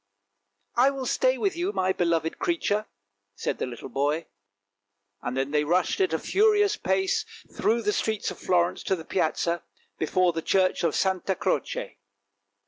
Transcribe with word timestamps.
""I 0.85 0.89
will 0.89 1.05
stay 1.05 1.37
with 1.37 1.55
you, 1.55 1.71
my 1.73 1.93
beloved 1.93 2.39
creature," 2.39 2.87
said 3.35 3.59
the 3.59 3.67
little 3.67 3.87
boy, 3.87 4.25
and 5.21 5.37
then 5.37 5.51
they 5.51 5.63
rushed 5.63 6.01
at 6.01 6.11
a 6.11 6.17
furious 6.17 6.75
pace 6.75 7.23
through 7.55 7.83
the 7.83 7.93
streets 7.93 8.31
of 8.31 8.39
Florence 8.39 8.81
to 8.85 8.95
the 8.95 9.05
Piazza 9.05 9.61
before 9.99 10.33
the 10.33 10.41
church 10.41 10.83
of 10.83 10.95
Santa 10.95 11.35
Croce. 11.35 11.99